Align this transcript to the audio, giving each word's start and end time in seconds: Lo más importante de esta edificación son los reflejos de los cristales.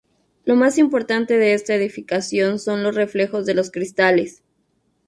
Lo 0.45 0.55
más 0.55 0.79
importante 0.79 1.37
de 1.37 1.53
esta 1.53 1.75
edificación 1.75 2.57
son 2.57 2.81
los 2.81 2.95
reflejos 2.95 3.45
de 3.45 3.53
los 3.53 3.69
cristales. 3.69 4.41